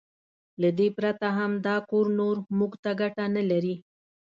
له 0.61 0.69
دې 0.77 0.87
پرته 0.97 1.27
هم 1.37 1.51
دا 1.67 1.75
کور 1.89 2.05
نور 2.19 2.35
موږ 2.57 2.71
ته 2.83 2.91
ګټه 3.01 3.25
نه 3.35 3.43
لري. 3.51 3.75